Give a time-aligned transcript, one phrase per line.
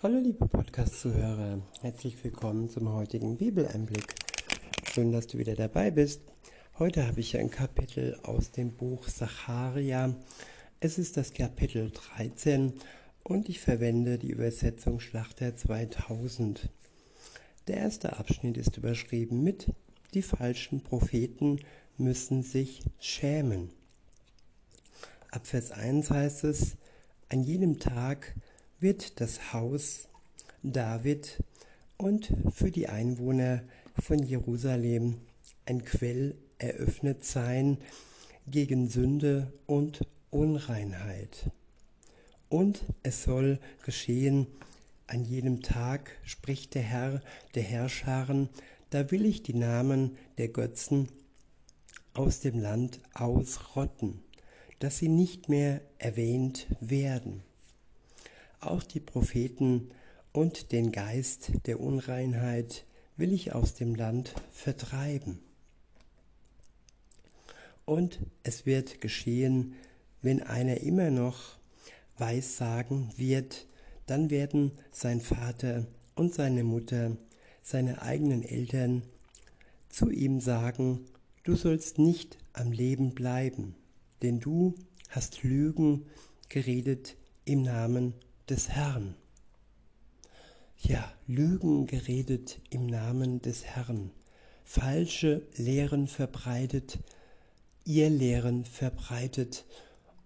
[0.00, 4.14] Hallo liebe Podcast-Zuhörer, herzlich willkommen zum heutigen Bibeleinblick.
[4.92, 6.20] Schön, dass du wieder dabei bist.
[6.78, 10.14] Heute habe ich ein Kapitel aus dem Buch Sacharia.
[10.78, 12.74] Es ist das Kapitel 13
[13.24, 16.70] und ich verwende die Übersetzung Schlachter 2000.
[17.66, 19.72] Der erste Abschnitt ist überschrieben mit
[20.14, 21.58] Die falschen Propheten
[21.96, 23.70] müssen sich schämen.
[25.32, 26.76] Ab Vers 1 heißt es,
[27.30, 28.36] an jedem Tag
[28.80, 30.08] wird das Haus
[30.62, 31.42] David
[31.96, 33.62] und für die Einwohner
[33.98, 35.16] von Jerusalem
[35.66, 37.78] ein Quell eröffnet sein
[38.46, 41.50] gegen Sünde und Unreinheit.
[42.48, 44.46] Und es soll geschehen
[45.06, 47.20] an jedem Tag, spricht der Herr
[47.54, 48.48] der Herrscharen,
[48.90, 51.08] da will ich die Namen der Götzen
[52.14, 54.20] aus dem Land ausrotten,
[54.78, 57.42] dass sie nicht mehr erwähnt werden
[58.60, 59.90] auch die Propheten
[60.32, 62.84] und den Geist der Unreinheit
[63.16, 65.40] will ich aus dem Land vertreiben.
[67.84, 69.74] Und es wird geschehen,
[70.22, 71.56] wenn einer immer noch
[72.18, 73.66] Weissagen wird,
[74.06, 77.16] dann werden sein Vater und seine Mutter,
[77.62, 79.02] seine eigenen Eltern
[79.88, 81.06] zu ihm sagen,
[81.44, 83.74] du sollst nicht am Leben bleiben,
[84.22, 84.74] denn du
[85.08, 86.06] hast Lügen
[86.48, 88.14] geredet im Namen
[88.48, 89.14] des Herrn.
[90.78, 94.10] Ja, Lügen geredet im Namen des Herrn,
[94.64, 96.98] falsche Lehren verbreitet,
[97.84, 99.64] ihr Lehren verbreitet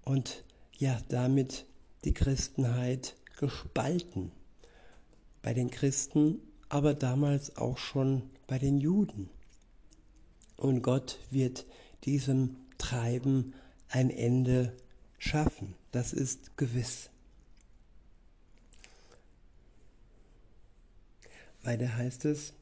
[0.04, 0.44] und
[0.78, 1.66] ja, damit
[2.04, 4.30] die Christenheit gespalten.
[5.42, 9.30] Bei den Christen, aber damals auch schon bei den Juden.
[10.56, 11.66] Und Gott wird
[12.04, 13.54] diesem Treiben
[13.88, 14.76] ein Ende
[15.18, 17.11] schaffen, das ist gewiss.
[21.64, 22.54] Weiter heißt es,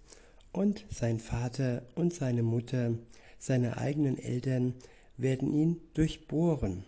[0.52, 2.94] und sein Vater und seine Mutter,
[3.38, 4.74] seine eigenen Eltern
[5.16, 6.84] werden ihn durchbohren,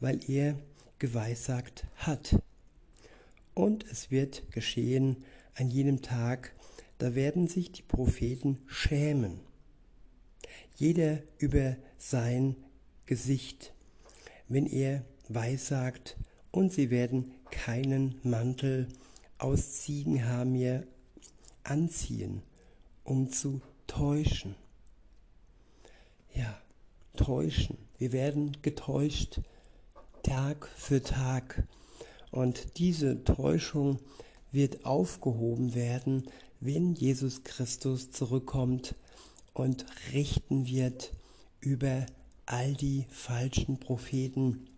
[0.00, 0.56] weil er
[0.98, 2.36] geweissagt hat.
[3.54, 5.24] Und es wird geschehen
[5.54, 6.54] an jenem Tag,
[6.98, 9.40] da werden sich die Propheten schämen,
[10.76, 12.56] jeder über sein
[13.06, 13.72] Gesicht,
[14.48, 16.16] wenn er weissagt,
[16.50, 18.88] und sie werden keinen Mantel
[19.38, 20.44] aus Ziegenhaar
[21.64, 22.42] anziehen,
[23.04, 24.54] um zu täuschen.
[26.34, 26.58] Ja,
[27.16, 27.78] täuschen.
[27.98, 29.40] Wir werden getäuscht
[30.22, 31.66] Tag für Tag.
[32.30, 33.98] Und diese Täuschung
[34.50, 36.24] wird aufgehoben werden,
[36.60, 38.94] wenn Jesus Christus zurückkommt
[39.52, 41.12] und richten wird
[41.60, 42.06] über
[42.46, 44.68] all die falschen Propheten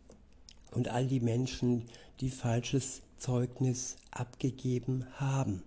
[0.73, 1.85] und all die Menschen,
[2.21, 5.63] die falsches Zeugnis abgegeben haben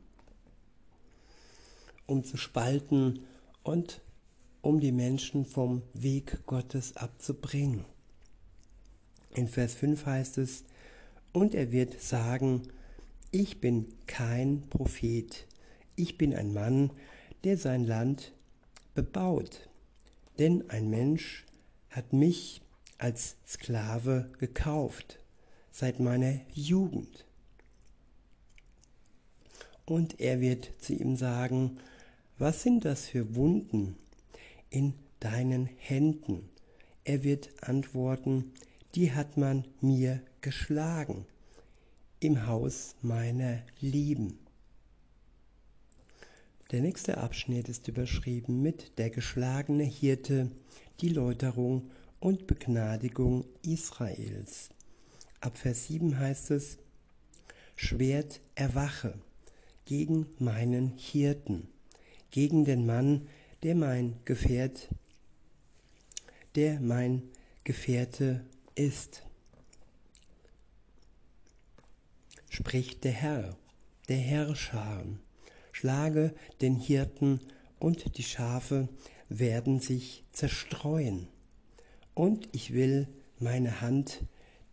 [2.07, 3.19] um zu spalten
[3.63, 4.01] und
[4.61, 7.85] um die Menschen vom Weg Gottes abzubringen.
[9.35, 10.63] In Vers 5 heißt es,
[11.31, 12.63] und er wird sagen,
[13.31, 15.45] ich bin kein Prophet,
[15.95, 16.91] ich bin ein Mann,
[17.43, 18.33] der sein Land
[18.95, 19.69] bebaut,
[20.39, 21.45] denn ein Mensch
[21.89, 22.61] hat mich
[22.97, 25.19] als Sklave gekauft
[25.71, 27.25] seit meiner Jugend.
[29.85, 31.77] Und er wird zu ihm sagen,
[32.39, 33.95] was sind das für Wunden
[34.69, 36.49] in deinen Händen?
[37.03, 38.53] Er wird antworten,
[38.95, 41.25] die hat man mir geschlagen
[42.19, 44.39] im Haus meiner Lieben.
[46.71, 50.51] Der nächste Abschnitt ist überschrieben mit der geschlagene Hirte,
[51.01, 54.69] die Läuterung und Begnadigung Israels.
[55.39, 56.77] Ab Vers 7 heißt es,
[57.75, 59.13] Schwert erwache
[59.85, 61.69] gegen meinen Hirten
[62.31, 63.27] gegen den Mann,
[63.63, 64.89] der mein Gefährt,
[66.55, 67.23] der mein
[67.63, 68.45] Gefährte
[68.75, 69.23] ist.
[72.49, 73.57] Spricht der Herr,
[74.07, 75.19] der Herrscharen,
[75.71, 77.39] schlage den Hirten
[77.79, 78.89] und die Schafe
[79.29, 81.27] werden sich zerstreuen,
[82.13, 83.07] und ich will
[83.39, 84.25] meine Hand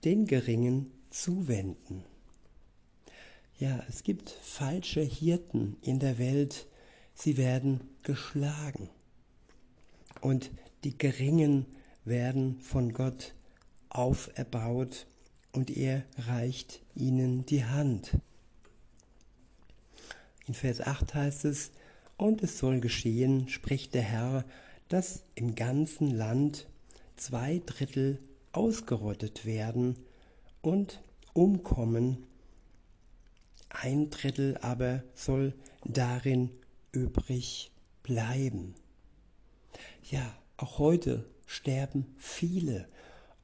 [0.05, 2.05] den Geringen zuwenden.
[3.59, 6.67] Ja, es gibt falsche Hirten in der Welt,
[7.15, 8.91] sie werden geschlagen.
[10.21, 10.51] Und
[10.85, 11.67] die Geringen
[12.05, 13.35] werden von Gott
[13.89, 15.07] auferbaut
[15.53, 18.19] und er reicht ihnen die Hand.
[20.47, 21.71] In Vers 8 heißt es,
[22.17, 24.45] und es soll geschehen, spricht der Herr,
[24.89, 26.67] dass im ganzen Land
[27.17, 28.19] zwei Drittel
[28.53, 29.97] ausgerottet werden
[30.61, 31.03] und
[31.33, 32.27] umkommen
[33.71, 35.53] ein Drittel aber soll
[35.85, 36.51] darin
[36.95, 38.75] übrig bleiben.
[40.11, 40.23] Ja,
[40.57, 42.89] auch heute sterben viele.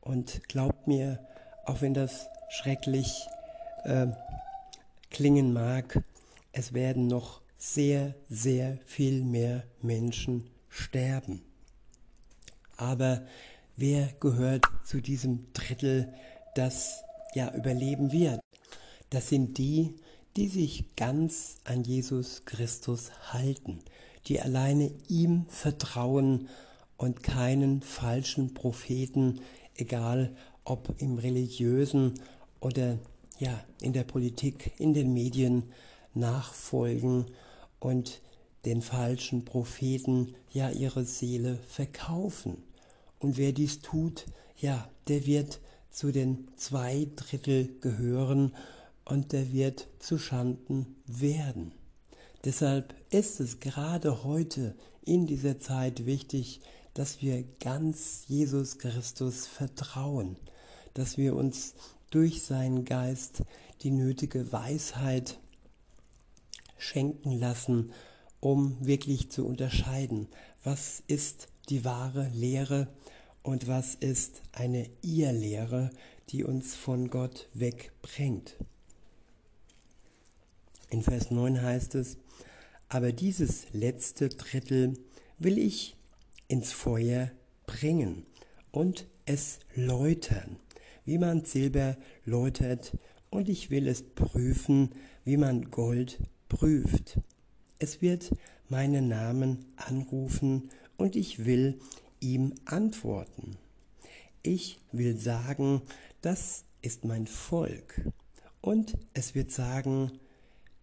[0.00, 1.26] Und glaubt mir,
[1.66, 3.26] auch wenn das schrecklich
[3.84, 4.06] äh,
[5.10, 6.02] klingen mag,
[6.52, 11.42] es werden noch sehr, sehr viel mehr Menschen sterben.
[12.76, 13.26] Aber
[13.76, 16.12] wer gehört zu diesem Drittel,
[16.54, 17.02] das
[17.34, 18.40] ja überleben wird?
[19.10, 19.94] Das sind die,
[20.36, 23.80] die sich ganz an Jesus Christus halten,
[24.26, 26.48] die alleine ihm vertrauen
[26.96, 29.40] und keinen falschen Propheten,
[29.74, 32.20] egal ob im religiösen
[32.60, 32.98] oder
[33.38, 35.64] ja, in der Politik, in den Medien
[36.14, 37.26] nachfolgen
[37.78, 38.20] und
[38.66, 42.62] den falschen Propheten ja ihre Seele verkaufen.
[43.18, 44.26] Und wer dies tut,
[44.58, 45.60] ja, der wird
[45.90, 48.52] zu den zwei Drittel gehören
[49.04, 51.72] und der wird zu Schanden werden.
[52.44, 54.74] Deshalb ist es gerade heute
[55.04, 56.60] in dieser Zeit wichtig,
[56.94, 60.36] dass wir ganz Jesus Christus vertrauen,
[60.94, 61.74] dass wir uns
[62.10, 63.42] durch seinen Geist
[63.82, 65.38] die nötige Weisheit
[66.78, 67.92] schenken lassen,
[68.40, 70.28] um wirklich zu unterscheiden,
[70.64, 72.88] was ist die wahre Lehre
[73.42, 75.90] und was ist eine Irrlehre,
[76.30, 78.56] die uns von Gott wegbringt.
[80.90, 82.18] In Vers 9 heißt es,
[82.88, 84.94] aber dieses letzte Drittel
[85.38, 85.96] will ich
[86.48, 87.30] ins Feuer
[87.64, 88.26] bringen
[88.72, 90.56] und es läutern,
[91.04, 92.98] wie man Silber läutert,
[93.30, 94.90] und ich will es prüfen,
[95.24, 97.20] wie man Gold prüft.
[97.78, 98.32] Es wird
[98.68, 101.78] meinen Namen anrufen und ich will
[102.18, 103.56] ihm antworten.
[104.42, 105.82] Ich will sagen,
[106.22, 108.00] das ist mein Volk.
[108.60, 110.10] Und es wird sagen,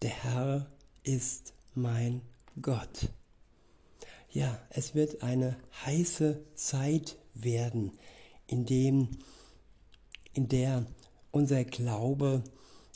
[0.02, 0.68] der Herr
[1.04, 2.22] ist mein
[2.62, 3.10] Gott.
[4.30, 7.92] Ja, es wird eine heiße Zeit werden,
[8.46, 9.10] in, dem,
[10.34, 10.86] in der
[11.32, 12.44] unser Glaube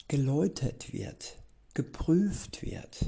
[0.07, 1.37] geläutert wird,
[1.73, 3.05] geprüft wird.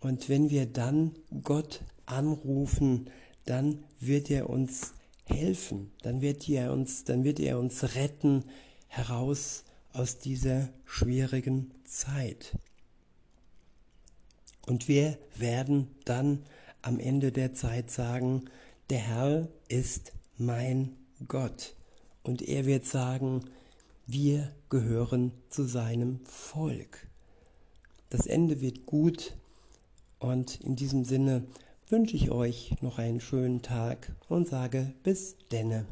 [0.00, 3.10] Und wenn wir dann Gott anrufen,
[3.46, 4.92] dann wird er uns
[5.24, 8.44] helfen, dann wird er uns, dann wird er uns retten
[8.88, 12.58] heraus aus dieser schwierigen Zeit.
[14.66, 16.42] Und wir werden dann
[16.82, 18.44] am Ende der Zeit sagen,
[18.90, 20.96] der Herr ist mein
[21.28, 21.74] Gott.
[22.22, 23.42] Und er wird sagen,
[24.06, 27.06] wir gehören zu seinem Volk.
[28.10, 29.34] Das Ende wird gut
[30.18, 31.44] und in diesem Sinne
[31.88, 35.86] wünsche ich euch noch einen schönen Tag und sage bis denne.